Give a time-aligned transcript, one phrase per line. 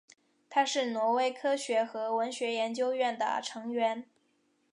[0.49, 4.05] 他是挪威科学和文学研究院的成员。